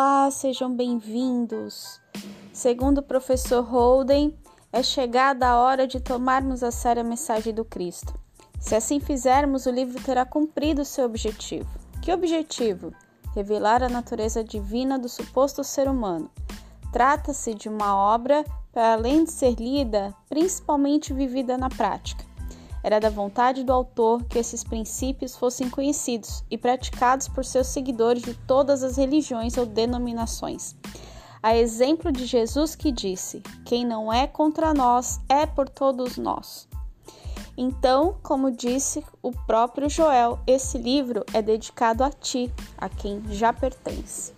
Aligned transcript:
Olá, 0.00 0.30
sejam 0.30 0.72
bem-vindos. 0.72 2.00
Segundo 2.52 2.98
o 2.98 3.02
professor 3.02 3.64
Holden, 3.64 4.38
é 4.72 4.80
chegada 4.80 5.48
a 5.48 5.58
hora 5.58 5.88
de 5.88 5.98
tomarmos 5.98 6.62
a 6.62 6.70
sério 6.70 7.02
a 7.02 7.04
mensagem 7.04 7.52
do 7.52 7.64
Cristo. 7.64 8.14
Se 8.60 8.76
assim 8.76 9.00
fizermos, 9.00 9.66
o 9.66 9.72
livro 9.72 10.00
terá 10.00 10.24
cumprido 10.24 10.84
seu 10.84 11.04
objetivo. 11.04 11.68
Que 12.00 12.12
objetivo? 12.12 12.92
Revelar 13.34 13.82
a 13.82 13.88
natureza 13.88 14.44
divina 14.44 15.00
do 15.00 15.08
suposto 15.08 15.64
ser 15.64 15.88
humano. 15.88 16.30
Trata-se 16.92 17.52
de 17.52 17.68
uma 17.68 17.96
obra 17.96 18.44
para 18.72 18.92
além 18.92 19.24
de 19.24 19.32
ser 19.32 19.56
lida, 19.56 20.14
principalmente 20.28 21.12
vivida 21.12 21.58
na 21.58 21.68
prática. 21.68 22.24
Era 22.82 22.98
da 23.00 23.10
vontade 23.10 23.64
do 23.64 23.72
autor 23.72 24.24
que 24.24 24.38
esses 24.38 24.62
princípios 24.62 25.36
fossem 25.36 25.68
conhecidos 25.68 26.44
e 26.50 26.56
praticados 26.56 27.28
por 27.28 27.44
seus 27.44 27.66
seguidores 27.66 28.22
de 28.22 28.34
todas 28.34 28.82
as 28.82 28.96
religiões 28.96 29.56
ou 29.56 29.66
denominações. 29.66 30.76
A 31.42 31.56
exemplo 31.56 32.10
de 32.10 32.26
Jesus 32.26 32.74
que 32.74 32.90
disse: 32.90 33.42
Quem 33.64 33.84
não 33.84 34.12
é 34.12 34.26
contra 34.26 34.74
nós 34.74 35.20
é 35.28 35.46
por 35.46 35.68
todos 35.68 36.16
nós. 36.16 36.68
Então, 37.56 38.16
como 38.22 38.52
disse 38.52 39.04
o 39.20 39.32
próprio 39.32 39.90
Joel, 39.90 40.38
esse 40.46 40.78
livro 40.78 41.24
é 41.34 41.42
dedicado 41.42 42.04
a 42.04 42.10
ti, 42.10 42.52
a 42.76 42.88
quem 42.88 43.20
já 43.30 43.52
pertence. 43.52 44.32